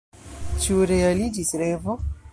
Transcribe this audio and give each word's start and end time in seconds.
Ĉu 0.63 0.79
realiĝis 0.93 1.55
revo? 1.65 1.99